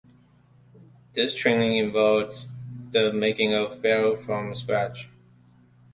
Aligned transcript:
This 1.13 1.35
training 1.35 1.77
involved 1.77 2.47
the 2.91 3.13
making 3.13 3.53
of 3.53 3.83
barrels 3.83 4.25
from 4.25 4.55
scratch. 4.55 5.11